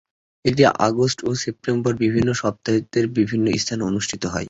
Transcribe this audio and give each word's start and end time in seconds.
এটি 0.45 0.61
আগস্ট 0.87 1.19
ও 1.23 1.39
সেপ্টেম্বরের 1.43 2.01
বিভিন্ন 2.03 2.29
সপ্তাহান্তে 2.41 2.99
বিভিন্ন 3.19 3.45
স্থানে 3.55 3.83
অনুষ্ঠিত 3.89 4.23
হয়। 4.25 4.39